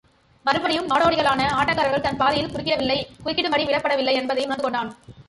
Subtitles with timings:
[0.45, 4.91] மறுபடியும், நாடோடிகளான ஆட்டக்காரர்கள் தன் பாதையில் குறுக்கிடவில்லை குறுக்கிடும்படி விடப்படவில்லை என்பதையும் உணர்ந்து கொண்டான்.